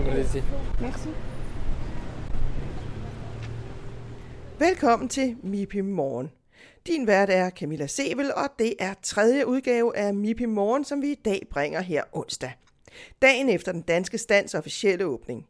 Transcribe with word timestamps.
Je 0.00 0.04
vous 0.04 0.12
remercie. 0.12 0.42
Merci. 0.80 1.08
Velkommen 4.58 5.08
til 5.08 5.36
MIPI 5.42 5.80
Morgen. 5.80 6.30
Din 6.86 7.06
vært 7.06 7.30
er 7.30 7.50
Camilla 7.50 7.86
Sevel, 7.86 8.34
og 8.34 8.48
det 8.58 8.74
er 8.78 8.94
tredje 9.02 9.46
udgave 9.46 9.96
af 9.96 10.14
MIPI 10.14 10.44
Morgen, 10.44 10.84
som 10.84 11.02
vi 11.02 11.12
i 11.12 11.14
dag 11.14 11.46
bringer 11.50 11.80
her 11.80 12.02
onsdag. 12.12 12.52
Dagen 13.22 13.48
efter 13.48 13.72
den 13.72 13.82
danske 13.82 14.18
stands 14.18 14.54
officielle 14.54 15.04
åbning. 15.04 15.46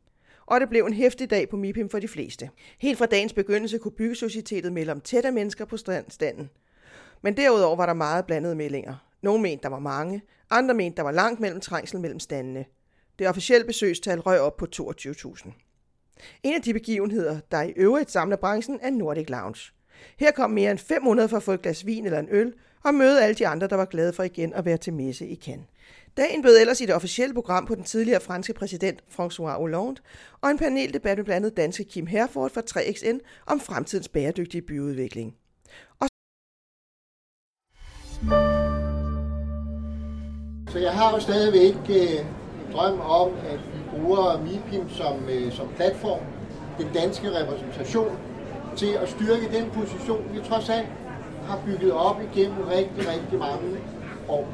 Og 0.47 0.61
det 0.61 0.69
blev 0.69 0.85
en 0.85 0.93
hæftig 0.93 1.31
dag 1.31 1.49
på 1.49 1.57
MIPIM 1.57 1.89
for 1.89 1.99
de 1.99 2.09
fleste. 2.09 2.51
Helt 2.79 2.99
fra 2.99 3.07
dagens 3.07 3.33
begyndelse 3.33 3.79
kunne 3.79 3.93
byggesocietetet 3.93 4.73
melde 4.73 4.93
om 4.93 5.01
tætte 5.01 5.31
mennesker 5.31 5.65
på 5.65 5.77
standen. 5.77 6.51
Men 7.23 7.37
derudover 7.37 7.77
var 7.77 7.87
der 7.87 7.95
meget 7.95 8.27
blandede 8.27 8.55
meldinger. 8.55 8.95
Nogle 9.23 9.43
mente, 9.43 9.63
der 9.63 9.69
var 9.69 9.79
mange, 9.79 10.23
andre 10.51 10.75
mente, 10.75 10.97
der 10.97 11.03
var 11.03 11.13
langt 11.13 11.41
mellem 11.41 11.61
trængsel 11.61 12.01
mellem 12.01 12.21
standene. 12.21 12.65
Det 13.21 13.29
officielle 13.29 13.67
besøgstal 13.67 14.21
røg 14.21 14.41
op 14.41 14.57
på 14.57 14.67
22.000. 14.77 15.51
En 16.43 16.55
af 16.55 16.63
de 16.63 16.73
begivenheder, 16.73 17.41
der 17.51 17.63
i 17.63 17.73
øvrigt 17.77 18.11
samler 18.11 18.37
branchen, 18.37 18.79
er 18.83 18.91
Nordic 18.91 19.29
Lounge. 19.29 19.73
Her 20.17 20.31
kom 20.31 20.51
mere 20.51 20.71
end 20.71 20.79
500 20.79 21.29
for 21.29 21.37
at 21.37 21.43
få 21.43 21.53
et 21.53 21.63
glas 21.63 21.87
vin 21.87 22.05
eller 22.05 22.19
en 22.19 22.29
øl, 22.31 22.53
og 22.85 22.95
møde 22.95 23.23
alle 23.23 23.35
de 23.35 23.47
andre, 23.47 23.67
der 23.67 23.77
var 23.77 23.85
glade 23.85 24.13
for 24.13 24.23
igen 24.23 24.53
at 24.53 24.65
være 24.65 24.77
til 24.77 24.93
messe 24.93 25.27
i 25.27 25.37
Cannes. 25.37 25.67
Dagen 26.17 26.43
bød 26.43 26.61
ellers 26.61 26.81
i 26.81 26.87
det 26.87 26.95
officielle 26.95 27.35
program 27.35 27.67
på 27.67 27.75
den 27.75 27.85
tidligere 27.85 28.21
franske 28.21 28.53
præsident 28.53 29.05
François 29.11 29.59
Hollande 29.59 30.01
og 30.41 30.51
en 30.51 30.59
paneldebat 30.59 31.19
med 31.19 31.25
blandt 31.25 31.47
andet 31.47 31.57
danske 31.57 31.85
Kim 31.85 32.07
Herford 32.07 32.51
fra 32.51 32.63
3XN 32.71 33.19
om 33.47 33.61
fremtidens 33.61 34.09
bæredygtige 34.09 34.63
byudvikling. 34.63 35.37
Og 36.01 36.09
Så 40.73 40.79
jeg 40.79 40.93
har 40.93 41.15
jo 41.15 41.21
stadigvæk 41.21 41.75
øh, 41.91 42.27
drøm 42.73 43.01
om, 43.01 43.29
at 43.51 43.59
vi 43.75 43.81
bruger 43.91 44.41
MIPIM 44.43 44.91
som, 44.91 45.15
øh, 45.29 45.53
som 45.53 45.69
platform, 45.77 46.21
den 46.79 46.89
danske 46.95 47.29
repræsentation, 47.41 48.17
til 48.77 48.93
at 49.03 49.09
styrke 49.09 49.59
den 49.59 49.71
position, 49.71 50.25
vi 50.33 50.41
trods 50.49 50.69
alt 50.69 50.89
har 51.47 51.59
bygget 51.67 51.93
op 51.93 52.17
igennem 52.33 52.63
rigtig, 52.63 53.09
rigtig 53.13 53.39
mange 53.39 53.79
år. 54.29 54.49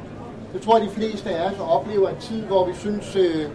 Jeg 0.53 0.61
tror, 0.61 0.75
at 0.75 0.81
de 0.81 0.89
fleste 0.89 1.29
af 1.29 1.51
os 1.51 1.59
oplever 1.59 2.09
en 2.09 2.17
tid, 2.19 2.41
hvor 2.41 2.65
vi 2.65 2.73
synes, 2.73 3.15
øh, 3.15 3.49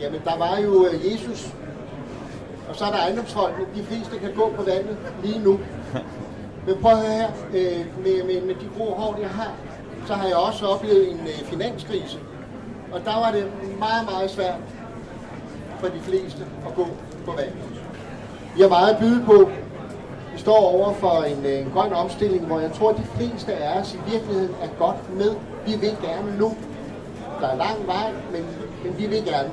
jamen 0.00 0.20
der 0.24 0.38
var 0.38 0.58
jo 0.58 0.86
øh, 0.86 1.12
Jesus, 1.12 1.54
og 2.68 2.76
så 2.76 2.84
er 2.84 2.90
der 2.90 2.98
ejendomsfolkene. 2.98 3.66
De 3.76 3.82
fleste 3.84 4.18
kan 4.18 4.32
gå 4.36 4.52
på 4.56 4.62
vandet 4.62 4.96
lige 5.22 5.38
nu. 5.38 5.60
Men 6.66 6.76
prøv 6.82 6.92
at 6.92 6.98
høre 6.98 7.16
her, 7.16 7.30
øh, 7.54 7.86
med, 8.04 8.24
med, 8.24 8.40
med 8.40 8.54
de 8.54 8.68
grå 8.78 8.94
hår, 8.94 9.18
jeg 9.20 9.28
har, 9.28 9.52
så 10.06 10.14
har 10.14 10.26
jeg 10.26 10.36
også 10.36 10.66
oplevet 10.66 11.10
en 11.10 11.20
øh, 11.20 11.44
finanskrise. 11.44 12.18
Og 12.94 13.00
der 13.04 13.14
var 13.14 13.30
det 13.32 13.46
meget, 13.78 14.04
meget 14.10 14.30
svært 14.30 14.60
for 15.80 15.86
de 15.86 16.00
fleste 16.00 16.42
at 16.66 16.74
gå 16.74 16.86
på 17.24 17.30
vandet. 17.30 17.54
Vi 18.56 18.62
har 18.62 18.68
meget 18.68 18.94
at 18.94 18.98
byde 19.00 19.24
på. 19.26 19.50
Vi 20.32 20.38
står 20.38 20.56
over 20.56 20.92
for 20.92 21.22
en, 21.22 21.46
øh, 21.46 21.60
en 21.60 21.70
grøn 21.74 21.92
omstilling, 21.92 22.46
hvor 22.46 22.60
jeg 22.60 22.72
tror, 22.72 22.90
at 22.90 22.96
de 22.96 23.04
fleste 23.04 23.54
af 23.54 23.80
os 23.80 23.94
i 23.94 24.10
virkeligheden 24.10 24.54
er 24.62 24.68
godt 24.78 25.16
med. 25.16 25.30
Vi 25.66 25.72
vil 25.80 25.96
gerne 26.02 26.38
nu. 26.38 26.54
Der 27.40 27.46
er 27.48 27.56
lang 27.56 27.86
vej, 27.86 28.12
men, 28.32 28.46
men 28.84 28.98
vi 28.98 29.06
vil 29.06 29.24
gerne. 29.24 29.50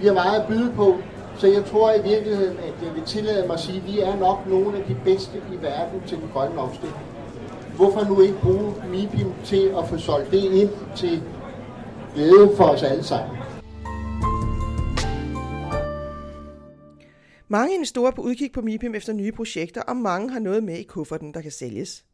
Vi 0.00 0.06
har 0.06 0.14
meget 0.14 0.40
at 0.40 0.46
byde 0.46 0.72
på, 0.76 0.96
så 1.36 1.46
jeg 1.46 1.64
tror 1.64 1.92
i 1.92 2.02
virkeligheden, 2.02 2.56
at 2.58 2.86
jeg 2.86 2.94
vil 2.94 3.02
tillade 3.02 3.46
mig 3.46 3.54
at 3.54 3.60
sige, 3.60 3.78
at 3.78 3.86
vi 3.86 4.00
er 4.00 4.16
nok 4.16 4.46
nogle 4.46 4.78
af 4.78 4.84
de 4.88 4.96
bedste 5.04 5.38
i 5.52 5.62
verden 5.62 6.02
til 6.06 6.18
den 6.18 6.30
grønne 6.34 6.58
omstilling. 6.60 6.98
Hvorfor 7.76 8.04
nu 8.04 8.20
ikke 8.20 8.40
bruge 8.42 8.74
MIPIM 8.90 9.32
til 9.44 9.74
at 9.78 9.88
få 9.88 9.98
solgt 9.98 10.30
det 10.30 10.44
ind 10.44 10.70
til 10.96 11.22
glæde 12.14 12.56
for 12.56 12.64
os 12.64 12.82
alle 12.82 13.04
sammen? 13.04 13.38
Mange 17.48 17.74
investorer 17.74 18.10
på 18.10 18.22
udkig 18.22 18.52
på 18.52 18.60
MIPIM 18.60 18.94
efter 18.94 19.12
nye 19.12 19.32
projekter, 19.32 19.82
og 19.82 19.96
mange 19.96 20.30
har 20.30 20.38
noget 20.38 20.64
med 20.64 20.78
i 20.78 20.82
kufferten, 20.82 21.34
der 21.34 21.40
kan 21.40 21.50
sælges. 21.50 22.04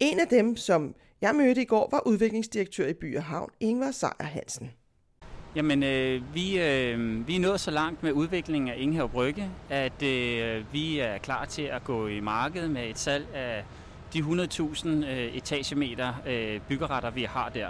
En 0.00 0.20
af 0.20 0.26
dem, 0.28 0.56
som 0.56 0.94
jeg 1.20 1.34
mødte 1.34 1.62
i 1.62 1.64
går, 1.64 1.88
var 1.90 2.06
udviklingsdirektør 2.06 2.86
i 2.86 2.92
By 2.92 3.16
og 3.16 3.22
Havn, 3.22 3.50
Ingvar 3.60 3.90
Sejer 3.90 4.24
Hansen. 4.24 4.70
Jamen, 5.56 5.82
øh, 5.82 6.34
vi, 6.34 6.60
øh, 6.60 7.28
vi 7.28 7.36
er 7.36 7.40
nået 7.40 7.60
så 7.60 7.70
langt 7.70 8.02
med 8.02 8.12
udviklingen 8.12 8.70
af 8.70 8.74
Ingehav 8.78 9.08
Brygge, 9.08 9.50
at 9.70 10.02
øh, 10.02 10.64
vi 10.72 10.98
er 10.98 11.18
klar 11.18 11.44
til 11.44 11.62
at 11.62 11.84
gå 11.84 12.06
i 12.06 12.20
markedet 12.20 12.70
med 12.70 12.88
et 12.88 12.98
salg 12.98 13.26
af 13.34 13.64
de 14.12 14.18
100.000 14.18 14.88
øh, 14.88 15.36
etagemeter 15.36 16.14
øh, 16.26 16.60
byggeretter, 16.68 17.10
vi 17.10 17.22
har 17.22 17.48
der. 17.48 17.68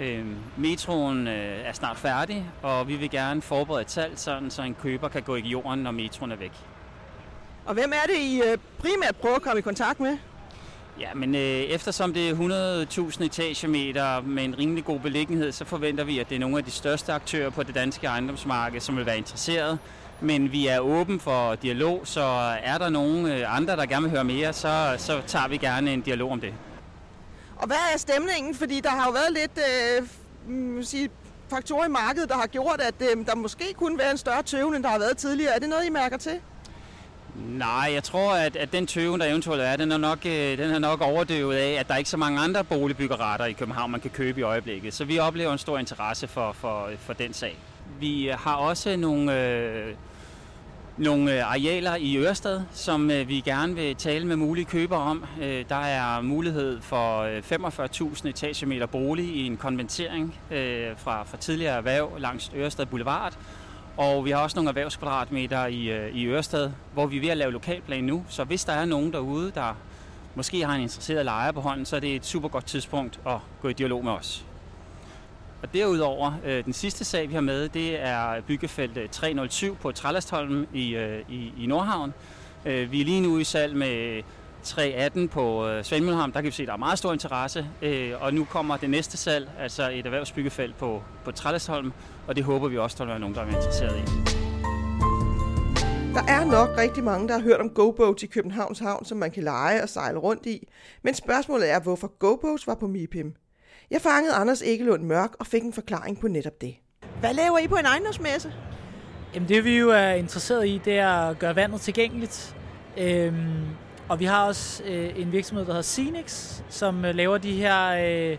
Øh, 0.00 0.24
metroen 0.56 1.26
øh, 1.28 1.60
er 1.64 1.72
snart 1.72 1.96
færdig, 1.96 2.44
og 2.62 2.88
vi 2.88 2.96
vil 2.96 3.10
gerne 3.10 3.42
forberede 3.42 3.82
et 3.82 3.90
salg, 3.90 4.18
sådan, 4.18 4.50
så 4.50 4.62
en 4.62 4.76
køber 4.82 5.08
kan 5.08 5.22
gå 5.22 5.36
i 5.36 5.40
jorden, 5.40 5.80
når 5.80 5.90
metroen 5.90 6.32
er 6.32 6.36
væk. 6.36 6.52
Og 7.66 7.74
hvem 7.74 7.92
er 7.92 8.06
det, 8.06 8.18
I 8.20 8.40
øh, 8.40 8.58
primært 8.78 9.16
prøver 9.16 9.36
at 9.36 9.42
komme 9.42 9.58
i 9.58 9.62
kontakt 9.62 10.00
med? 10.00 10.18
Ja, 11.00 11.14
men 11.14 11.34
øh, 11.34 11.40
eftersom 11.40 12.14
det 12.14 12.30
er 12.30 12.34
100.000 13.14 13.24
etagemeter 13.24 14.20
med 14.20 14.44
en 14.44 14.58
rimelig 14.58 14.84
god 14.84 15.00
beliggenhed, 15.00 15.52
så 15.52 15.64
forventer 15.64 16.04
vi, 16.04 16.18
at 16.18 16.28
det 16.28 16.34
er 16.34 16.40
nogle 16.40 16.58
af 16.58 16.64
de 16.64 16.70
største 16.70 17.12
aktører 17.12 17.50
på 17.50 17.62
det 17.62 17.74
danske 17.74 18.06
ejendomsmarked, 18.06 18.80
som 18.80 18.96
vil 18.96 19.06
være 19.06 19.18
interesseret. 19.18 19.78
Men 20.20 20.52
vi 20.52 20.66
er 20.66 20.78
åben 20.78 21.20
for 21.20 21.54
dialog, 21.54 22.00
så 22.04 22.22
er 22.62 22.78
der 22.78 22.88
nogen 22.88 23.26
øh, 23.26 23.56
andre, 23.56 23.76
der 23.76 23.86
gerne 23.86 24.02
vil 24.02 24.10
høre 24.10 24.24
mere, 24.24 24.52
så, 24.52 24.94
så 24.98 25.20
tager 25.26 25.48
vi 25.48 25.56
gerne 25.56 25.92
en 25.92 26.00
dialog 26.00 26.32
om 26.32 26.40
det. 26.40 26.54
Og 27.58 27.66
hvad 27.66 27.76
er 27.94 27.98
stemningen? 27.98 28.54
Fordi 28.54 28.80
der 28.80 28.90
har 28.90 29.06
jo 29.06 29.12
været 29.12 29.32
lidt 29.32 29.58
øh, 29.58 30.08
mm, 30.54 30.82
sige, 30.82 31.10
faktorer 31.50 31.86
i 31.86 31.88
markedet, 31.88 32.28
der 32.28 32.34
har 32.34 32.46
gjort, 32.46 32.80
at 32.80 32.94
øh, 33.00 33.26
der 33.26 33.34
måske 33.34 33.64
kunne 33.74 33.98
være 33.98 34.10
en 34.10 34.18
større 34.18 34.42
tøven, 34.42 34.74
end 34.74 34.82
der 34.82 34.90
har 34.90 34.98
været 34.98 35.16
tidligere. 35.16 35.54
Er 35.54 35.58
det 35.58 35.68
noget, 35.68 35.86
I 35.86 35.90
mærker 35.90 36.16
til? 36.16 36.40
Nej, 37.46 37.90
jeg 37.94 38.04
tror, 38.04 38.34
at, 38.34 38.56
at 38.56 38.72
den 38.72 38.86
tøven, 38.86 39.20
der 39.20 39.26
eventuelt 39.26 39.62
er, 39.62 39.76
den 39.76 39.92
er, 39.92 39.96
nok, 39.96 40.18
øh, 40.26 40.58
den 40.58 40.70
er 40.70 40.78
nok 40.78 41.00
overdøvet 41.00 41.56
af, 41.56 41.76
at 41.80 41.88
der 41.88 41.94
er 41.94 41.98
ikke 41.98 42.10
så 42.10 42.16
mange 42.16 42.40
andre 42.40 42.64
boligbyggeretter 42.64 43.46
i 43.46 43.52
København, 43.52 43.90
man 43.90 44.00
kan 44.00 44.10
købe 44.10 44.40
i 44.40 44.42
øjeblikket. 44.42 44.94
Så 44.94 45.04
vi 45.04 45.18
oplever 45.18 45.52
en 45.52 45.58
stor 45.58 45.78
interesse 45.78 46.28
for, 46.28 46.52
for, 46.52 46.90
for 46.98 47.12
den 47.12 47.32
sag. 47.32 47.58
Vi 48.00 48.30
har 48.38 48.54
også 48.54 48.96
nogle, 48.96 49.40
øh, 49.40 49.94
nogle 50.98 51.34
øh, 51.34 51.50
arealer 51.50 51.96
i 51.96 52.16
Ørestad, 52.16 52.60
som 52.72 53.10
øh, 53.10 53.28
vi 53.28 53.40
gerne 53.40 53.74
vil 53.74 53.96
tale 53.96 54.26
med 54.26 54.36
mulige 54.36 54.64
købere 54.64 54.98
om. 54.98 55.24
Øh, 55.42 55.64
der 55.68 55.76
er 55.76 56.20
mulighed 56.20 56.80
for 56.80 57.38
45.000 58.14 58.28
etagemeter 58.28 58.86
bolig 58.86 59.24
i 59.24 59.46
en 59.46 59.56
konvertering 59.56 60.34
fra, 60.96 61.22
fra 61.22 61.36
tidligere 61.36 61.76
erhverv 61.76 62.18
langs 62.18 62.50
Ørestad 62.56 62.86
Boulevard. 62.86 63.38
Og 63.96 64.24
vi 64.24 64.30
har 64.30 64.38
også 64.38 64.56
nogle 64.56 64.68
erhvervskvadratmeter 64.68 65.66
i, 65.66 66.10
i 66.10 66.26
Ørestad, 66.26 66.70
hvor 66.94 67.06
vi 67.06 67.16
er 67.16 67.20
ved 67.20 67.28
at 67.28 67.36
lave 67.36 67.52
lokalplan 67.52 68.04
nu. 68.04 68.24
Så 68.28 68.44
hvis 68.44 68.64
der 68.64 68.72
er 68.72 68.84
nogen 68.84 69.12
derude, 69.12 69.52
der 69.54 69.76
måske 70.34 70.66
har 70.66 70.74
en 70.74 70.82
interesseret 70.82 71.24
lejer 71.24 71.52
på 71.52 71.60
hånden, 71.60 71.86
så 71.86 71.96
er 71.96 72.00
det 72.00 72.16
et 72.16 72.26
super 72.26 72.48
godt 72.48 72.66
tidspunkt 72.66 73.20
at 73.26 73.36
gå 73.62 73.68
i 73.68 73.72
dialog 73.72 74.04
med 74.04 74.12
os. 74.12 74.44
Og 75.62 75.74
derudover, 75.74 76.32
øh, 76.44 76.64
den 76.64 76.72
sidste 76.72 77.04
sag, 77.04 77.28
vi 77.28 77.34
har 77.34 77.40
med, 77.40 77.68
det 77.68 78.00
er 78.00 78.40
byggefelt 78.40 79.10
307 79.10 79.70
øh, 79.70 79.78
på 79.78 79.92
Trallastholm 79.92 80.66
i, 80.74 80.94
øh, 80.94 81.20
i, 81.28 81.52
i 81.58 81.66
Nordhavn. 81.66 82.14
Øh, 82.66 82.92
vi 82.92 83.00
er 83.00 83.04
lige 83.04 83.20
nu 83.20 83.38
i 83.38 83.44
salg 83.44 83.76
med 83.76 84.22
318 84.62 85.28
på 85.28 85.66
øh, 85.66 85.84
Svendmølholm. 85.84 86.32
Der 86.32 86.40
kan 86.40 86.46
vi 86.46 86.52
se, 86.52 86.62
at 86.62 86.66
der 86.66 86.72
er 86.72 86.78
meget 86.78 86.98
stor 86.98 87.12
interesse. 87.12 87.66
Øh, 87.82 88.12
og 88.20 88.34
nu 88.34 88.44
kommer 88.44 88.76
det 88.76 88.90
næste 88.90 89.16
salg, 89.16 89.50
altså 89.58 89.90
et 89.90 90.06
erhvervsbyggefelt 90.06 90.78
på, 90.78 91.02
på 91.24 91.30
Trallastholm, 91.30 91.92
og 92.26 92.36
det 92.36 92.44
håber 92.44 92.68
vi 92.68 92.78
også, 92.78 93.04
der 93.04 93.14
er 93.14 93.18
nogen, 93.18 93.34
der 93.34 93.42
er 93.42 93.46
interesseret 93.46 93.98
i. 93.98 94.38
Der 96.14 96.24
er 96.28 96.44
nok 96.44 96.68
rigtig 96.78 97.04
mange, 97.04 97.28
der 97.28 97.34
har 97.34 97.40
hørt 97.40 97.60
om 97.60 97.70
GoBoats 97.70 98.22
i 98.22 98.26
Københavns 98.26 98.78
Havn, 98.78 99.04
som 99.04 99.18
man 99.18 99.30
kan 99.30 99.42
lege 99.42 99.82
og 99.82 99.88
sejle 99.88 100.18
rundt 100.18 100.46
i. 100.46 100.68
Men 101.02 101.14
spørgsmålet 101.14 101.70
er, 101.70 101.80
hvorfor 101.80 102.06
GoBoats 102.18 102.66
var 102.66 102.74
på 102.74 102.86
MIPIM. 102.86 103.34
Jeg 103.90 104.00
fangede 104.00 104.34
Anders 104.34 104.62
Ekelund 104.62 105.02
Mørk 105.02 105.30
og 105.38 105.46
fik 105.46 105.62
en 105.62 105.72
forklaring 105.72 106.20
på 106.20 106.28
netop 106.28 106.60
det. 106.60 106.74
Hvad 107.20 107.34
laver 107.34 107.58
I 107.58 107.68
på 107.68 107.76
en 107.76 107.86
ejendomsmesse? 107.86 108.52
Jamen 109.34 109.48
det 109.48 109.64
vi 109.64 109.78
jo 109.78 109.90
er 109.90 110.10
interesseret 110.10 110.68
i, 110.68 110.80
det 110.84 110.98
er 110.98 111.08
at 111.08 111.38
gøre 111.38 111.56
vandet 111.56 111.80
tilgængeligt. 111.80 112.56
Øhm, 112.98 113.64
og 114.08 114.20
vi 114.20 114.24
har 114.24 114.46
også 114.46 114.82
øh, 114.84 115.20
en 115.20 115.32
virksomhed, 115.32 115.66
der 115.66 115.72
hedder 115.72 115.82
Cinix, 115.82 116.60
som 116.68 117.04
øh, 117.04 117.14
laver 117.14 117.38
de 117.38 117.52
her 117.52 117.88
øh, 117.88 118.38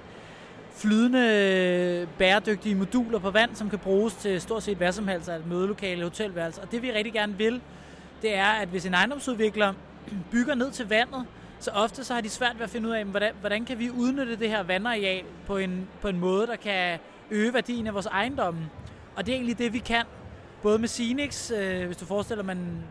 flydende, 0.75 2.07
bæredygtige 2.17 2.75
moduler 2.75 3.19
på 3.19 3.31
vand, 3.31 3.55
som 3.55 3.69
kan 3.69 3.79
bruges 3.79 4.13
til 4.13 4.41
stort 4.41 4.63
set 4.63 4.77
hvad 4.77 4.91
som 4.91 5.07
helst, 5.07 5.29
altså 5.29 5.43
et 5.45 5.49
mødelokale, 5.49 6.03
hotelværelse. 6.03 6.61
Og 6.61 6.71
det 6.71 6.81
vi 6.81 6.91
rigtig 6.91 7.13
gerne 7.13 7.37
vil, 7.37 7.61
det 8.21 8.35
er, 8.35 8.45
at 8.49 8.67
hvis 8.67 8.85
en 8.85 8.93
ejendomsudvikler 8.93 9.73
bygger 10.31 10.55
ned 10.55 10.71
til 10.71 10.89
vandet, 10.89 11.25
så 11.59 11.71
ofte 11.71 12.03
så 12.03 12.13
har 12.13 12.21
de 12.21 12.29
svært 12.29 12.55
ved 12.55 12.63
at 12.63 12.69
finde 12.69 12.89
ud 12.89 12.93
af, 12.93 13.05
hvordan, 13.05 13.33
hvordan 13.39 13.65
kan 13.65 13.79
vi 13.79 13.89
udnytte 13.89 14.35
det 14.35 14.49
her 14.49 14.63
vandareal 14.63 15.23
på 15.47 15.57
en, 15.57 15.87
på 16.01 16.07
en 16.07 16.19
måde, 16.19 16.47
der 16.47 16.55
kan 16.55 16.99
øge 17.31 17.53
værdien 17.53 17.87
af 17.87 17.93
vores 17.93 18.05
ejendomme. 18.05 18.69
Og 19.15 19.25
det 19.25 19.31
er 19.31 19.35
egentlig 19.35 19.57
det, 19.57 19.73
vi 19.73 19.79
kan. 19.79 20.05
Både 20.61 20.79
med 20.79 20.87
Cinix, 20.87 21.51
øh, 21.51 21.85
hvis 21.85 21.97
du 21.97 22.05
forestiller, 22.05 22.43
man 22.43 22.83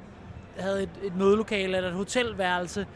havde 0.58 0.82
et, 0.82 0.90
et 1.02 1.16
mødelokale 1.16 1.76
eller 1.76 1.88
et 1.88 1.96
hotelværelse, 1.96 2.86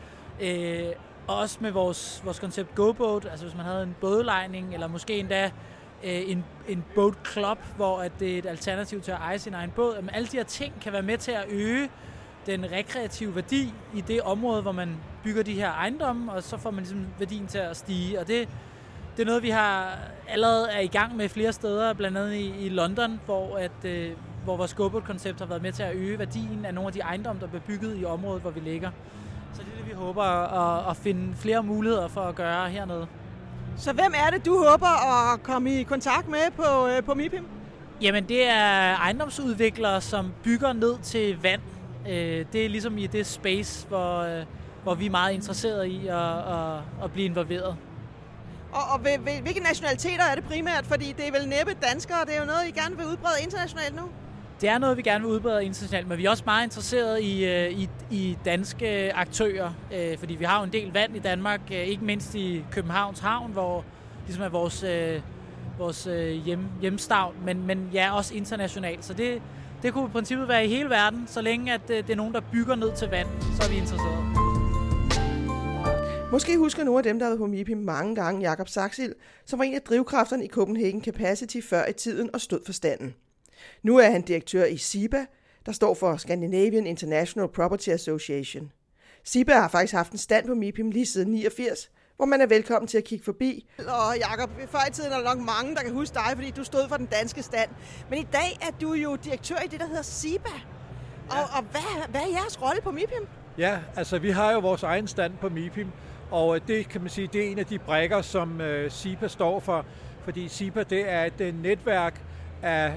øh, 0.41 0.89
og 1.27 1.37
også 1.37 1.59
med 1.61 1.71
vores, 1.71 2.23
vores 2.25 2.39
koncept 2.39 2.75
GoBoat, 2.75 3.27
altså 3.31 3.47
hvis 3.47 3.57
man 3.57 3.67
havde 3.67 3.83
en 3.83 3.97
bådlejning, 4.01 4.75
eller 4.75 4.89
måske 4.89 5.19
endda 5.19 5.51
øh, 6.05 6.31
en, 6.31 6.45
en 6.69 6.85
boat 6.95 7.15
club, 7.33 7.59
hvor 7.77 7.99
at 7.99 8.13
det 8.21 8.35
er 8.35 8.39
et 8.39 8.47
alternativ 8.47 9.01
til 9.01 9.13
at 9.13 9.19
eje 9.19 9.39
sin 9.39 9.55
egen 9.55 9.71
båd. 9.71 10.01
Men 10.01 10.11
alle 10.15 10.29
de 10.29 10.37
her 10.37 10.45
ting 10.45 10.81
kan 10.81 10.93
være 10.93 11.03
med 11.03 11.19
til 11.19 11.33
at 11.33 11.45
øge 11.49 11.91
den 12.47 12.73
rekreative 12.73 13.35
værdi 13.35 13.75
i 13.95 14.01
det 14.01 14.21
område, 14.21 14.63
hvor 14.63 14.73
man 14.73 14.97
bygger 15.25 15.43
de 15.43 15.55
her 15.55 15.73
ejendomme, 15.73 16.33
og 16.33 16.43
så 16.43 16.57
får 16.57 16.71
man 16.71 16.79
ligesom 16.79 17.07
værdien 17.19 17.47
til 17.47 17.59
at 17.59 17.77
stige. 17.77 18.21
Og 18.21 18.29
det, 18.29 18.49
det 19.17 19.23
er 19.23 19.27
noget, 19.27 19.43
vi 19.43 19.51
har 19.51 19.99
allerede 20.29 20.69
er 20.71 20.81
i 20.81 20.87
gang 20.87 21.17
med 21.17 21.29
flere 21.29 21.53
steder, 21.53 21.93
blandt 21.93 22.19
andet 22.19 22.35
i, 22.35 22.67
i 22.67 22.69
London, 22.69 23.21
hvor, 23.25 23.57
at, 23.57 23.85
øh, 23.85 24.13
hvor 24.45 24.57
vores 24.57 24.75
GoBoat-koncept 24.75 25.39
har 25.39 25.47
været 25.47 25.63
med 25.63 25.73
til 25.73 25.83
at 25.83 25.95
øge 25.95 26.19
værdien 26.19 26.65
af 26.65 26.75
nogle 26.75 26.89
af 26.89 26.93
de 26.93 27.01
ejendomme, 27.01 27.41
der 27.41 27.47
bliver 27.47 27.63
bygget 27.63 28.01
i 28.01 28.05
området, 28.05 28.43
hvor 28.43 28.51
vi 28.51 28.61
ligger. 28.61 28.91
Så 29.55 29.63
det 29.63 29.73
er 29.73 29.77
det, 29.77 29.89
vi 29.89 29.95
håber 29.95 30.23
at, 30.23 30.91
at 30.91 30.97
finde 30.97 31.35
flere 31.37 31.63
muligheder 31.63 32.09
for 32.09 32.21
at 32.21 32.35
gøre 32.35 32.69
hernede. 32.69 33.07
Så 33.77 33.93
hvem 33.93 34.13
er 34.27 34.31
det, 34.31 34.47
du 34.47 34.65
håber 34.71 35.33
at 35.33 35.43
komme 35.43 35.81
i 35.81 35.83
kontakt 35.83 36.29
med 36.29 36.51
på, 36.57 36.87
øh, 36.89 37.03
på 37.03 37.15
MIPIM? 37.15 37.47
Jamen, 38.03 38.25
det 38.29 38.49
er 38.49 38.97
ejendomsudviklere, 38.97 40.01
som 40.01 40.33
bygger 40.45 40.73
ned 40.73 40.99
til 41.03 41.43
vand. 41.43 41.61
Øh, 42.09 42.47
det 42.53 42.65
er 42.65 42.69
ligesom 42.69 42.99
i 42.99 43.07
det 43.07 43.27
space, 43.27 43.89
hvor, 43.89 44.19
øh, 44.19 44.45
hvor 44.83 44.95
vi 44.95 45.07
er 45.07 45.11
meget 45.11 45.35
interesserede 45.35 45.89
i 45.89 46.07
at, 46.07 46.17
at, 46.17 46.79
at 47.05 47.13
blive 47.13 47.27
involveret. 47.27 47.77
Og, 48.73 48.83
og 48.93 48.99
hvilke 49.43 49.61
nationaliteter 49.61 50.25
er 50.25 50.35
det 50.35 50.45
primært? 50.45 50.87
Fordi 50.87 51.15
det 51.17 51.29
er 51.29 51.33
vel 51.33 51.49
næppe 51.49 51.77
danskere, 51.83 52.19
det 52.27 52.37
er 52.37 52.41
jo 52.41 52.47
noget, 52.47 52.69
I 52.69 52.71
gerne 52.71 52.97
vil 52.97 53.07
udbrede 53.07 53.43
internationalt 53.43 53.97
nu? 53.97 54.03
Det 54.61 54.69
er 54.69 54.79
noget, 54.79 54.97
vi 54.97 55.03
gerne 55.03 55.25
vil 55.25 55.33
udbrede 55.33 55.65
internationalt, 55.65 56.09
men 56.09 56.19
vi 56.19 56.25
er 56.25 56.31
også 56.31 56.43
meget 56.47 56.65
interesserede 56.65 57.23
i, 57.23 57.45
øh, 57.45 57.71
i, 57.71 57.89
i 58.11 58.39
danske 58.45 59.13
aktører, 59.15 59.71
øh, 59.95 60.19
fordi 60.19 60.35
vi 60.35 60.45
har 60.45 60.59
jo 60.59 60.65
en 60.65 60.73
del 60.73 60.93
vand 60.93 61.17
i 61.17 61.19
Danmark, 61.19 61.61
øh, 61.73 61.77
ikke 61.77 62.05
mindst 62.05 62.35
i 62.35 62.65
Københavns 62.71 63.21
Havn, 63.21 63.53
hvor 63.53 63.85
ligesom 64.27 64.45
er 64.45 64.49
vores, 64.49 64.85
vores 65.79 66.09
hjem, 66.45 66.67
hjemstavn, 66.81 67.35
men, 67.45 67.67
men 67.67 67.91
ja, 67.93 68.17
også 68.17 68.35
internationalt. 68.35 69.05
Så 69.05 69.15
det, 69.15 69.43
det 69.83 69.93
kunne 69.93 70.07
i 70.07 70.13
princippet 70.13 70.49
være 70.49 70.65
i 70.67 70.69
hele 70.69 70.91
verden, 70.91 71.25
så 71.27 71.43
længe 71.43 71.73
at 71.73 71.89
det 71.89 72.11
er 72.11 72.17
nogen, 72.17 72.35
der 72.35 72.41
bygger 72.53 72.75
ned 72.75 72.93
til 72.97 73.09
vand, 73.09 73.29
så 73.61 73.63
er 73.63 73.71
vi 73.71 73.77
interesserede. 73.77 74.42
Måske 76.33 76.59
husker 76.59 76.85
nogle 76.85 76.99
af 76.99 77.03
dem, 77.03 77.19
der 77.19 77.27
har 77.27 77.31
været 77.31 77.39
på 77.39 77.47
MIPIM 77.47 77.79
mange 77.79 78.15
gange, 78.15 78.41
Jakob 78.41 78.69
Saxil, 78.69 79.15
som 79.45 79.59
var 79.59 79.65
en 79.65 79.75
af 79.75 79.83
drivkræfterne 79.83 80.45
i 80.45 80.49
Copenhagen 80.49 81.05
Capacity 81.05 81.57
før 81.61 81.87
i 81.87 81.93
tiden 81.93 82.31
og 82.35 82.41
stod 82.41 82.61
for 82.67 82.73
standen. 82.73 83.15
Nu 83.83 83.99
er 83.99 84.11
han 84.11 84.23
direktør 84.23 84.65
i 84.65 84.77
SIBA, 84.77 85.27
der 85.67 85.73
står 85.73 85.95
for 85.95 86.17
Scandinavian 86.17 86.87
International 86.87 87.49
Property 87.49 87.89
Association. 87.89 88.73
SIBA 89.25 89.53
har 89.53 89.69
faktisk 89.69 89.93
haft 89.95 90.13
en 90.13 90.19
stand 90.19 90.47
på 90.47 90.55
MIPIM 90.55 90.91
lige 90.91 91.07
siden 91.07 91.31
89, 91.31 91.91
hvor 92.17 92.27
man 92.27 92.41
er 92.41 92.47
velkommen 92.47 92.89
til 92.89 92.99
at 92.99 93.05
kigge 93.05 93.25
forbi. 93.25 93.71
Og 93.79 94.19
Jakob, 94.19 94.51
før 94.69 94.79
i 94.89 94.93
tiden 94.93 95.13
er 95.13 95.17
der 95.17 95.35
nok 95.35 95.39
mange, 95.39 95.75
der 95.75 95.83
kan 95.83 95.93
huske 95.93 96.15
dig, 96.15 96.33
fordi 96.35 96.51
du 96.51 96.65
stod 96.65 96.89
for 96.89 96.97
den 96.97 97.07
danske 97.07 97.43
stand. 97.43 97.71
Men 98.11 98.19
i 98.19 98.27
dag 98.33 98.59
er 98.63 98.71
du 98.81 98.93
jo 98.93 99.17
direktør 99.17 99.59
i 99.65 99.67
det, 99.67 99.81
der 99.81 99.87
hedder 99.87 100.03
SIBA. 100.03 100.49
Og, 101.31 101.37
ja. 101.37 101.43
og 101.43 101.63
hvad, 101.71 102.09
hvad 102.09 102.21
er 102.21 102.29
jeres 102.29 102.63
rolle 102.63 102.81
på 102.83 102.91
MIPIM? 102.91 103.27
Ja, 103.59 103.79
altså 103.97 104.19
vi 104.19 104.31
har 104.31 104.53
jo 104.53 104.59
vores 104.59 104.83
egen 104.83 105.09
stand 105.09 105.33
på 105.41 105.49
MIPIM, 105.49 105.89
og 106.33 106.57
øh, 106.57 106.61
det 106.69 106.89
kan 106.89 107.01
man 107.01 107.11
sige, 107.11 107.29
det 107.33 107.47
er 107.47 107.51
en 107.51 107.59
af 107.59 107.67
de 107.67 107.79
brækker, 107.79 108.23
som 108.23 108.61
øh, 108.61 108.91
SIPA 108.91 109.29
står 109.29 109.61
for. 109.61 109.85
Fordi 110.25 110.49
SIPA 110.49 110.83
det 110.83 111.11
er 111.11 111.25
et 111.25 111.41
øh, 111.41 111.63
netværk 111.63 112.21
af 112.63 112.93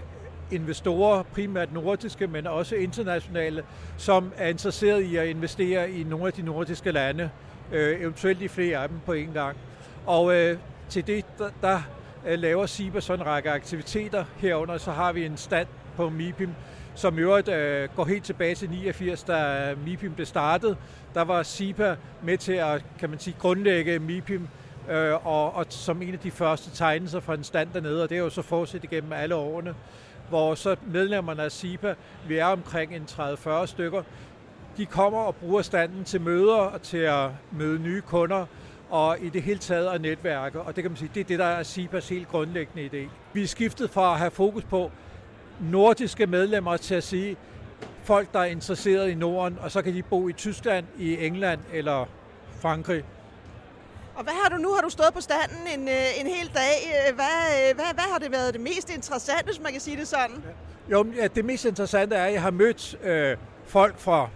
investorer, 0.51 1.23
primært 1.23 1.73
nordiske, 1.73 2.27
men 2.27 2.47
også 2.47 2.75
internationale, 2.75 3.63
som 3.97 4.31
er 4.37 4.49
interesseret 4.49 5.01
i 5.01 5.15
at 5.15 5.27
investere 5.27 5.91
i 5.91 6.03
nogle 6.03 6.27
af 6.27 6.33
de 6.33 6.41
nordiske 6.41 6.91
lande, 6.91 7.29
øh, 7.71 8.01
eventuelt 8.01 8.41
i 8.41 8.47
flere 8.47 8.77
af 8.77 8.89
dem 8.89 8.99
på 9.05 9.13
en 9.13 9.31
gang. 9.33 9.57
Og 10.05 10.35
øh, 10.35 10.57
til 10.89 11.07
det, 11.07 11.25
der, 11.37 11.49
der 11.61 11.81
laver 12.35 12.65
SIBA 12.65 12.99
sådan 12.99 13.25
en 13.25 13.27
række 13.27 13.51
aktiviteter. 13.51 14.25
Herunder 14.37 14.77
så 14.77 14.91
har 14.91 15.11
vi 15.11 15.25
en 15.25 15.37
stand 15.37 15.67
på 15.95 16.09
MIPIM, 16.09 16.49
som 16.95 17.17
i 17.17 17.21
øvrigt 17.21 17.47
øh, 17.47 17.89
går 17.95 18.05
helt 18.05 18.23
tilbage 18.23 18.55
til 18.55 18.69
89, 18.69 19.23
da 19.23 19.73
MIPIM 19.85 20.13
blev 20.13 20.25
startet. 20.25 20.77
Der 21.13 21.21
var 21.21 21.43
SIPA 21.43 21.95
med 22.23 22.37
til 22.37 22.53
at, 22.53 22.85
kan 22.99 23.09
man 23.09 23.19
sige, 23.19 23.35
grundlægge 23.39 23.99
MIPIM, 23.99 24.47
øh, 24.89 25.27
og, 25.27 25.55
og 25.55 25.65
som 25.69 26.01
en 26.01 26.13
af 26.13 26.19
de 26.19 26.31
første 26.31 26.71
tegnelser 26.71 27.19
fra 27.19 27.33
en 27.33 27.43
stand 27.43 27.69
dernede, 27.73 28.03
og 28.03 28.09
det 28.09 28.17
er 28.17 28.21
jo 28.21 28.29
så 28.29 28.41
fortsat 28.41 28.83
igennem 28.83 29.13
alle 29.13 29.35
årene 29.35 29.75
hvor 30.29 30.55
så 30.55 30.75
medlemmerne 30.87 31.43
af 31.43 31.51
SIPA, 31.51 31.95
vi 32.27 32.37
er 32.37 32.45
omkring 32.45 32.95
en 32.95 33.07
30-40 33.09 33.65
stykker, 33.65 34.03
de 34.77 34.85
kommer 34.85 35.19
og 35.19 35.35
bruger 35.35 35.61
standen 35.61 36.03
til 36.03 36.21
møder 36.21 36.55
og 36.55 36.81
til 36.81 36.97
at 36.97 37.29
møde 37.51 37.79
nye 37.79 38.01
kunder, 38.01 38.45
og 38.89 39.17
i 39.21 39.29
det 39.29 39.41
hele 39.41 39.59
taget 39.59 39.87
af 39.87 40.01
netværke, 40.01 40.61
Og 40.61 40.75
det 40.75 40.83
kan 40.83 40.91
man 40.91 40.97
sige, 40.97 41.11
det 41.13 41.19
er 41.19 41.23
det, 41.23 41.39
der 41.39 41.45
er 41.45 41.63
SIPAs 41.63 42.09
helt 42.09 42.27
grundlæggende 42.27 42.85
idé. 42.85 43.09
Vi 43.33 43.43
er 43.43 43.47
skiftet 43.47 43.89
fra 43.89 44.13
at 44.13 44.19
have 44.19 44.31
fokus 44.31 44.63
på 44.63 44.91
nordiske 45.61 46.27
medlemmer 46.27 46.77
til 46.77 46.95
at 46.95 47.03
sige, 47.03 47.37
folk, 48.03 48.33
der 48.33 48.39
er 48.39 48.45
interesseret 48.45 49.09
i 49.09 49.13
Norden, 49.13 49.57
og 49.61 49.71
så 49.71 49.81
kan 49.81 49.93
de 49.93 50.03
bo 50.03 50.27
i 50.27 50.33
Tyskland, 50.33 50.85
i 50.97 51.25
England 51.25 51.59
eller 51.73 52.05
Frankrig. 52.59 53.03
Og 54.15 54.23
hvad 54.23 54.33
har 54.43 54.49
du 54.49 54.57
nu? 54.57 54.73
Har 54.73 54.81
du 54.81 54.89
stået 54.89 55.13
på 55.13 55.21
standen 55.21 55.79
en, 55.79 55.87
øh, 55.87 56.19
en 56.19 56.27
hel 56.27 56.51
dag? 56.53 57.07
Øh, 57.09 57.15
hvad, 57.15 57.69
øh, 57.69 57.75
hvad, 57.75 57.85
hvad 57.93 58.03
har 58.11 58.19
det 58.19 58.31
været 58.31 58.53
det 58.53 58.61
mest 58.61 58.95
interessante, 58.95 59.45
hvis 59.45 59.61
man 59.61 59.71
kan 59.71 59.81
sige 59.81 59.97
det 59.97 60.07
sådan? 60.07 60.43
Jo, 60.91 61.05
ja, 61.15 61.27
det 61.27 61.45
mest 61.45 61.65
interessante 61.65 62.15
er, 62.15 62.25
at 62.25 62.33
jeg 62.33 62.41
har 62.41 62.51
mødt 62.51 62.97
øh, 63.03 63.37
folk 63.65 63.99
fra, 63.99 64.29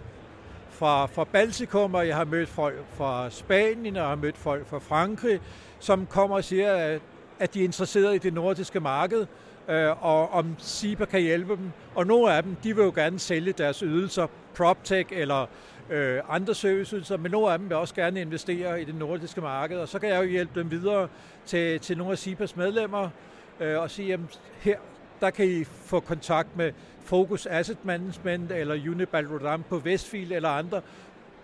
fra, 0.70 1.06
fra 1.06 1.24
Baltikum, 1.24 1.94
og 1.94 2.08
jeg 2.08 2.16
har 2.16 2.24
mødt 2.24 2.48
folk 2.48 2.76
fra 2.96 3.30
Spanien, 3.30 3.96
og 3.96 4.02
jeg 4.02 4.08
har 4.08 4.16
mødt 4.16 4.38
folk 4.38 4.66
fra 4.66 4.78
Frankrig, 4.78 5.40
som 5.78 6.06
kommer 6.06 6.36
og 6.36 6.44
siger, 6.44 6.72
at, 6.72 7.00
at 7.38 7.54
de 7.54 7.60
er 7.60 7.64
interesserede 7.64 8.14
i 8.14 8.18
det 8.18 8.34
nordiske 8.34 8.80
marked, 8.80 9.26
øh, 9.70 10.04
og 10.04 10.30
om 10.30 10.54
SIBA 10.58 11.04
kan 11.04 11.20
hjælpe 11.20 11.56
dem. 11.56 11.70
Og 11.94 12.06
nogle 12.06 12.32
af 12.32 12.42
dem, 12.42 12.56
de 12.62 12.76
vil 12.76 12.84
jo 12.84 12.92
gerne 12.94 13.18
sælge 13.18 13.52
deres 13.52 13.78
ydelser, 13.78 14.26
PropTech 14.54 15.08
eller 15.12 15.46
øh, 15.90 16.20
andre 16.28 16.54
serviceydelser, 16.54 17.16
men 17.16 17.30
nogle 17.30 17.52
af 17.52 17.58
dem 17.58 17.68
vil 17.68 17.76
også 17.76 17.94
gerne 17.94 18.20
investere 18.20 18.82
i 18.82 18.84
det 18.84 18.94
nordiske 18.94 19.40
marked, 19.40 19.78
og 19.78 19.88
så 19.88 19.98
kan 19.98 20.08
jeg 20.08 20.22
jo 20.22 20.28
hjælpe 20.28 20.60
dem 20.60 20.70
videre 20.70 21.08
til, 21.46 21.80
til 21.80 21.98
nogle 21.98 22.12
af 22.12 22.18
CIBAs 22.18 22.56
medlemmer 22.56 23.08
øh, 23.60 23.78
og 23.78 23.90
sige, 23.90 24.12
at 24.12 24.20
her 24.60 24.76
der 25.20 25.30
kan 25.30 25.46
I 25.46 25.64
få 25.64 26.00
kontakt 26.00 26.56
med 26.56 26.72
Focus 27.04 27.46
Asset 27.46 27.84
Management 27.84 28.52
eller 28.52 28.74
Unibal 28.74 29.26
Rodam 29.26 29.64
på 29.68 29.78
Vestfield 29.78 30.32
eller 30.32 30.48
andre, 30.48 30.80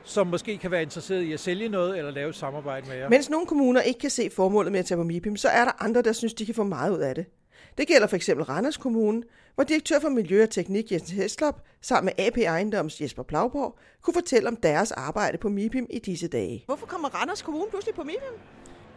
som 0.04 0.26
måske 0.26 0.58
kan 0.58 0.70
være 0.70 0.82
interesseret 0.82 1.22
i 1.22 1.32
at 1.32 1.40
sælge 1.40 1.68
noget 1.68 1.98
eller 1.98 2.10
lave 2.10 2.28
et 2.28 2.36
samarbejde 2.36 2.88
med 2.88 2.96
jer. 2.96 3.08
Mens 3.08 3.30
nogle 3.30 3.46
kommuner 3.46 3.80
ikke 3.80 4.00
kan 4.00 4.10
se 4.10 4.30
formålet 4.36 4.72
med 4.72 4.80
at 4.80 4.86
tage 4.86 4.98
på 4.98 5.04
MIPIM, 5.04 5.36
så 5.36 5.48
er 5.48 5.64
der 5.64 5.84
andre, 5.84 6.02
der 6.02 6.12
synes, 6.12 6.34
de 6.34 6.46
kan 6.46 6.54
få 6.54 6.64
meget 6.64 6.90
ud 6.90 6.98
af 7.00 7.14
det. 7.14 7.26
Det 7.78 7.88
gælder 7.88 8.06
for 8.06 8.16
eksempel 8.16 8.44
Randers 8.44 8.76
Kommune, 8.76 9.22
hvor 9.54 9.64
direktør 9.64 10.00
for 10.00 10.08
Miljø 10.08 10.42
og 10.42 10.50
Teknik 10.50 10.92
Jens 10.92 11.10
Heslop 11.10 11.62
sammen 11.80 12.12
med 12.16 12.26
AP 12.26 12.38
Ejendoms 12.38 13.00
Jesper 13.00 13.22
Plagborg 13.22 13.78
kunne 14.02 14.14
fortælle 14.14 14.48
om 14.48 14.56
deres 14.56 14.92
arbejde 14.92 15.38
på 15.38 15.48
MIPIM 15.48 15.86
i 15.90 15.98
disse 15.98 16.28
dage. 16.28 16.62
Hvorfor 16.66 16.86
kommer 16.86 17.08
Randers 17.08 17.42
Kommune 17.42 17.70
pludselig 17.70 17.94
på 17.94 18.02
MIPIM? 18.02 18.40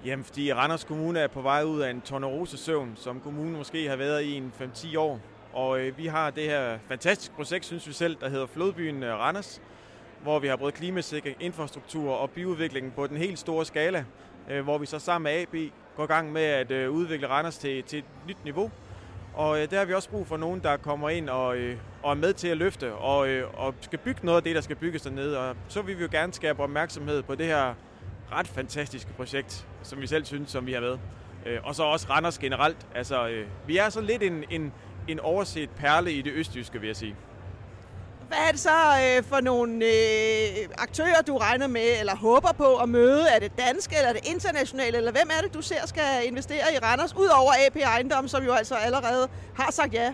Jamen, 0.06 0.26
fordi 0.26 0.54
Randers 0.54 0.84
Kommune 0.84 1.20
er 1.20 1.28
på 1.28 1.42
vej 1.42 1.64
ud 1.64 1.82
af 1.82 1.90
en 1.90 2.02
tornerosesøvn, 2.02 2.94
som 2.96 3.20
kommunen 3.20 3.56
måske 3.56 3.90
har 3.90 3.96
været 3.96 4.24
i 4.24 4.34
en 4.34 4.54
5-10 4.60 4.98
år. 4.98 5.20
Og 5.54 5.80
øh, 5.80 5.98
vi 5.98 6.06
har 6.06 6.30
det 6.30 6.44
her 6.44 6.80
fantastiske 6.88 7.36
projekt, 7.36 7.66
synes 7.66 7.88
vi 7.88 7.94
selv, 7.94 8.18
der 8.22 8.30
hedder 8.30 8.48
Flodbyen 8.48 9.04
øh, 9.04 9.14
Randers, 9.14 9.62
hvor 10.24 10.40
vi 10.40 10.48
har 10.48 10.56
både 10.56 10.72
klimasikring, 10.72 11.38
infrastruktur 11.40 12.12
og 12.12 12.30
byudvikling 12.30 12.94
på 12.96 13.08
den 13.08 13.18
helt 13.18 13.40
store 13.40 13.66
skala, 13.66 14.06
øh, 14.50 14.64
hvor 14.64 14.78
vi 14.78 14.86
så 14.86 15.00
sammen 15.00 15.24
med 15.24 15.42
AB 15.42 15.72
går 16.00 16.04
i 16.04 16.08
gang 16.08 16.32
med 16.32 16.42
at 16.42 16.72
øh, 16.72 16.92
udvikle 16.92 17.28
Randers 17.28 17.58
til, 17.58 17.84
til 17.84 18.00
et 18.00 18.06
nyt 18.28 18.44
niveau. 18.44 18.72
Og 19.34 19.62
øh, 19.62 19.72
der 19.72 19.78
har 19.78 19.86
vi 19.86 19.94
også 19.94 20.10
brug 20.10 20.28
for 20.28 20.38
nogen, 20.38 20.60
der 20.60 20.78
kommer 20.78 21.10
ind 21.10 21.30
og, 21.30 21.58
øh, 21.58 21.78
og 22.04 22.12
er 22.12 22.16
med 22.16 22.34
til 22.34 22.48
at 22.48 22.58
løfte 22.58 22.94
og, 22.94 23.30
øh, 23.30 23.48
og 23.54 23.76
skal 23.82 24.00
bygge 24.00 24.20
noget 24.24 24.38
af 24.38 24.44
det, 24.44 24.56
der 24.56 24.62
skal 24.62 24.76
bygges 24.76 25.02
dernede. 25.02 25.40
Og 25.40 25.56
så 25.68 25.82
vil 25.82 25.98
vi 25.98 26.04
jo 26.04 26.10
gerne 26.12 26.34
skabe 26.34 26.64
opmærksomhed 26.64 27.24
på 27.24 27.36
det 27.36 27.46
her 27.46 27.74
ret 28.32 28.48
fantastiske 28.48 29.14
projekt, 29.14 29.68
som 29.84 30.02
vi 30.02 30.08
selv 30.08 30.26
synes, 30.26 30.52
som 30.52 30.66
vi 30.66 30.74
har 30.74 30.82
med. 30.82 30.98
Øh, 31.46 31.60
og 31.64 31.76
så 31.76 31.84
også 31.84 32.08
Randers 32.10 32.38
generelt. 32.38 32.88
Altså, 32.96 33.28
øh, 33.28 33.48
vi 33.68 33.78
er 33.78 33.90
så 33.90 34.02
lidt 34.02 34.24
en, 34.24 34.44
en, 34.50 34.74
en 35.08 35.20
overset 35.20 35.70
perle 35.70 36.12
i 36.12 36.22
det 36.22 36.34
østjyske, 36.34 36.80
vil 36.80 36.88
jeg 36.88 36.96
sige. 36.96 37.16
Hvad 38.30 38.38
er 38.48 38.52
det 38.52 38.60
så 38.60 38.70
øh, 38.70 39.24
for 39.24 39.42
nogle 39.42 39.86
øh, 39.86 40.70
aktører, 40.78 41.22
du 41.28 41.38
regner 41.38 41.68
med 41.68 42.00
eller 42.00 42.16
håber 42.16 42.52
på 42.58 42.76
at 42.76 42.90
møde? 42.90 43.26
Er 43.36 43.40
det 43.40 43.52
danske, 43.58 43.96
eller 43.96 44.10
er 44.10 44.14
det 44.14 44.30
internationale, 44.30 44.98
eller 44.98 45.12
hvem 45.12 45.30
er 45.38 45.42
det, 45.42 45.54
du 45.54 45.62
ser 45.62 45.88
skal 45.88 46.28
investere 46.28 46.74
i 46.76 46.78
Randers, 46.84 47.16
udover 47.16 47.52
AP 47.66 47.76
Ejendom, 47.76 48.28
som 48.28 48.44
jo 48.44 48.54
altså 48.54 48.76
allerede 48.76 49.28
har 49.56 49.72
sagt 49.72 49.94
ja? 49.94 50.14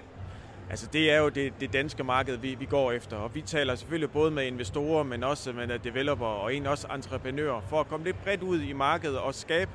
Altså 0.70 0.88
det 0.94 1.12
er 1.12 1.18
jo 1.18 1.30
det, 1.30 1.54
det 1.60 1.74
danske 1.74 2.04
marked, 2.04 2.38
vi, 2.38 2.56
vi 2.56 2.66
går 2.66 2.92
efter, 2.92 3.18
og 3.18 3.36
vi 3.36 3.42
taler 3.42 3.76
selvfølgelig 3.76 4.12
både 4.12 4.32
med 4.32 4.46
investorer, 4.46 5.04
men 5.04 5.24
også 5.24 5.52
med 5.52 5.72
øh, 5.72 5.84
developer 5.84 6.26
og 6.26 6.56
en 6.56 6.68
også 6.68 6.88
entreprenører, 6.96 7.62
for 7.70 7.80
at 7.80 7.88
komme 7.88 8.06
lidt 8.06 8.24
bredt 8.24 8.44
ud 8.44 8.62
i 8.62 8.74
markedet 8.74 9.18
og 9.20 9.36
skabe 9.36 9.72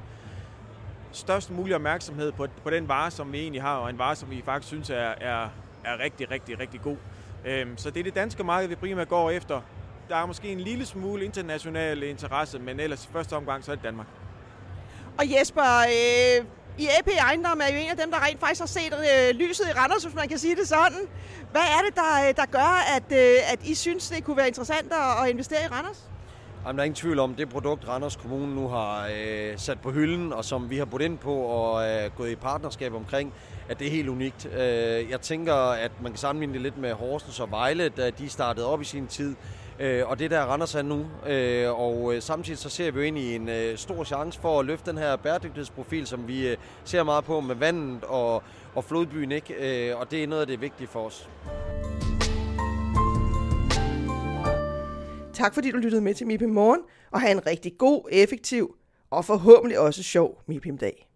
størst 1.12 1.50
mulig 1.50 1.74
opmærksomhed 1.74 2.32
på, 2.32 2.46
på 2.62 2.70
den 2.70 2.88
vare, 2.88 3.10
som 3.10 3.32
vi 3.32 3.38
egentlig 3.38 3.62
har, 3.62 3.76
og 3.76 3.90
en 3.90 3.98
vare, 3.98 4.16
som 4.16 4.30
vi 4.30 4.42
faktisk 4.44 4.68
synes 4.68 4.90
er, 4.90 5.14
er, 5.20 5.48
er 5.84 5.98
rigtig, 5.98 6.30
rigtig, 6.30 6.60
rigtig 6.60 6.80
god. 6.80 6.96
Øhm, 7.44 7.76
så 7.76 7.90
det 7.90 8.00
er 8.00 8.04
det 8.04 8.14
danske 8.14 8.44
marked, 8.44 8.68
vi 8.68 8.74
primært 8.74 9.08
går 9.08 9.30
efter. 9.30 9.60
Der 10.08 10.16
er 10.16 10.26
måske 10.26 10.48
en 10.48 10.60
lille 10.60 10.86
smule 10.86 11.24
international 11.24 12.02
interesse, 12.02 12.58
men 12.58 12.80
ellers 12.80 13.04
i 13.04 13.08
første 13.12 13.36
omgang, 13.36 13.64
så 13.64 13.70
er 13.70 13.74
det 13.74 13.84
Danmark. 13.84 14.06
Og 15.18 15.24
Jesper, 15.32 15.62
øh, 15.62 16.46
I 16.78 16.88
AP 16.98 17.08
Ejendom 17.20 17.60
er 17.60 17.72
jo 17.72 17.78
en 17.78 17.90
af 17.90 17.96
dem, 17.96 18.10
der 18.10 18.26
rent 18.26 18.40
faktisk 18.40 18.60
har 18.60 18.66
set 18.66 18.92
øh, 18.92 19.34
lyset 19.34 19.64
i 19.68 19.72
Randers, 19.72 20.04
hvis 20.04 20.14
man 20.14 20.28
kan 20.28 20.38
sige 20.38 20.56
det 20.56 20.68
sådan. 20.68 21.08
Hvad 21.50 21.60
er 21.60 21.82
det, 21.86 21.94
der, 21.94 22.28
øh, 22.28 22.36
der 22.36 22.46
gør, 22.46 22.96
at, 22.96 23.12
øh, 23.12 23.52
at 23.52 23.64
I 23.64 23.74
synes, 23.74 24.08
det 24.08 24.24
kunne 24.24 24.36
være 24.36 24.48
interessant 24.48 24.92
at 25.22 25.28
investere 25.28 25.64
i 25.64 25.68
Randers? 25.68 26.09
Jamen, 26.66 26.76
der 26.76 26.82
er 26.82 26.84
ingen 26.84 26.94
tvivl 26.94 27.18
om, 27.18 27.34
det 27.34 27.48
produkt, 27.48 27.88
Randers 27.88 28.16
Kommune 28.16 28.54
nu 28.54 28.68
har 28.68 29.08
øh, 29.16 29.58
sat 29.58 29.80
på 29.80 29.90
hylden, 29.90 30.32
og 30.32 30.44
som 30.44 30.70
vi 30.70 30.76
har 30.78 30.84
budt 30.84 31.02
ind 31.02 31.18
på 31.18 31.34
og 31.34 31.88
øh, 31.88 32.10
gået 32.16 32.30
i 32.30 32.34
partnerskab 32.34 32.94
omkring, 32.94 33.34
at 33.68 33.78
det 33.78 33.86
er 33.86 33.90
helt 33.90 34.08
unikt. 34.08 34.46
Øh, 34.46 35.10
jeg 35.10 35.20
tænker, 35.20 35.54
at 35.54 35.92
man 36.02 36.12
kan 36.12 36.18
sammenligne 36.18 36.54
det 36.54 36.62
lidt 36.62 36.78
med 36.78 36.92
Horsens 36.92 37.40
og 37.40 37.50
Vejle, 37.50 37.88
da 37.88 38.10
de 38.10 38.28
startede 38.28 38.66
op 38.66 38.80
i 38.80 38.84
sin 38.84 39.06
tid. 39.06 39.36
Øh, 39.78 40.08
og 40.08 40.18
det 40.18 40.30
der 40.30 40.40
Randers 40.40 40.74
er 40.74 40.82
nu. 40.82 41.06
Øh, 41.26 41.80
og 41.80 42.14
øh, 42.14 42.22
samtidig 42.22 42.58
så 42.58 42.68
ser 42.68 42.90
vi 42.90 42.98
jo 42.98 43.04
ind 43.04 43.18
i 43.18 43.34
en 43.34 43.48
øh, 43.48 43.78
stor 43.78 44.04
chance 44.04 44.40
for 44.40 44.60
at 44.60 44.66
løfte 44.66 44.90
den 44.90 44.98
her 44.98 45.16
bæredygtighedsprofil, 45.16 46.06
som 46.06 46.28
vi 46.28 46.48
øh, 46.48 46.56
ser 46.84 47.02
meget 47.02 47.24
på 47.24 47.40
med 47.40 47.54
vandet 47.54 48.04
og, 48.04 48.42
og 48.74 48.84
flodbyen. 48.84 49.32
Ikke? 49.32 49.88
Øh, 49.90 50.00
og 50.00 50.10
det 50.10 50.22
er 50.22 50.26
noget 50.26 50.40
af 50.40 50.46
det 50.46 50.60
vigtige 50.60 50.88
for 50.88 51.06
os. 51.06 51.28
Tak 55.40 55.54
fordi 55.54 55.70
du 55.70 55.76
lyttede 55.76 56.02
med 56.02 56.14
til 56.14 56.26
MIPIM 56.26 56.50
Morgen, 56.50 56.80
og 57.10 57.20
have 57.20 57.30
en 57.30 57.46
rigtig 57.46 57.78
god, 57.78 58.08
effektiv 58.12 58.76
og 59.10 59.24
forhåbentlig 59.24 59.78
også 59.78 60.02
sjov 60.02 60.42
MIPIM-dag. 60.46 61.09